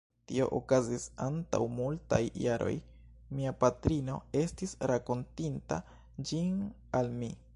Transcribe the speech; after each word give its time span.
Tio 0.29 0.45
okazis 0.59 1.03
antaŭ 1.25 1.59
multaj 1.79 2.21
jaroj; 2.45 2.73
mia 3.39 3.53
patrino 3.65 4.17
estis 4.41 4.75
rakontinta 4.93 5.81
ĝin 6.31 6.57
al 7.01 7.17
mi. 7.23 7.33